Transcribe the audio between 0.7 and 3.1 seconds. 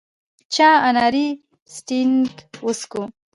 اناري سټینګ وڅښو.